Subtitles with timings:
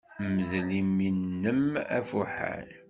[0.33, 1.61] Mdel imi-nnem
[1.97, 2.67] afuḥan.